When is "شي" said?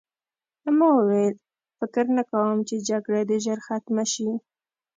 4.13-4.29